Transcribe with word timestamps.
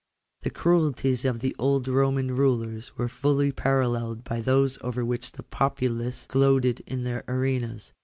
The 0.41 0.49
cruelties 0.49 1.25
of 1.25 1.41
the 1.41 1.55
old 1.59 1.85
Soman 1.85 2.35
rulers 2.35 2.97
were 2.97 3.07
fully 3.07 3.51
paralleled 3.51 4.23
by 4.23 4.41
those 4.41 4.79
over 4.81 5.05
which 5.05 5.33
the 5.33 5.43
populace 5.43 6.25
gloated 6.25 6.79
in 6.87 7.03
their 7.03 7.23
arenas. 7.27 7.93